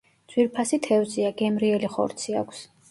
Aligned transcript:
ძვირფასი 0.35 0.79
თევზია, 0.87 1.31
გემრიელი 1.43 1.95
ხორცი 1.97 2.41
აქვს. 2.45 2.69